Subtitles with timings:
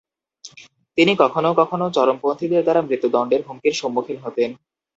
[0.97, 4.35] তিনি কখনও কখনও চরমপন্থীদের দ্বারা মৃত্যুদণ্ডের হুমকির সম্মূখীন হন।